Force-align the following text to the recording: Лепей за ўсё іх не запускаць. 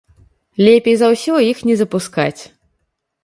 Лепей 0.67 0.95
за 1.01 1.07
ўсё 1.13 1.33
іх 1.51 1.57
не 1.71 1.75
запускаць. 1.81 2.41